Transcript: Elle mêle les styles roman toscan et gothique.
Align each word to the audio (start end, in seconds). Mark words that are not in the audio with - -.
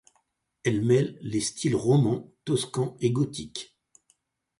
Elle 0.63 0.81
mêle 0.83 1.15
les 1.21 1.41
styles 1.41 1.75
roman 1.75 2.33
toscan 2.43 2.97
et 3.01 3.11
gothique. 3.11 3.77